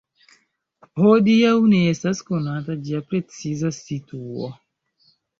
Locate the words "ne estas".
1.73-2.21